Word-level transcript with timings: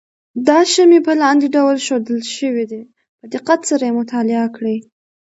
دا 0.47 0.59
شمې 0.73 0.99
په 1.07 1.13
لاندې 1.21 1.47
ډول 1.55 1.75
ښودل 1.85 2.19
شوې 2.37 2.65
ده 2.71 2.81
په 3.19 3.25
دقت 3.33 3.59
سره 3.69 3.83
یې 3.87 3.97
مطالعه 3.99 4.47
کړئ. 4.55 4.77